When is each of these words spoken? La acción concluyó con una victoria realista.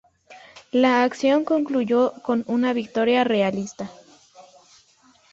La 0.71 1.03
acción 1.03 1.45
concluyó 1.45 2.13
con 2.23 2.43
una 2.47 2.73
victoria 2.73 3.23
realista. 3.23 3.91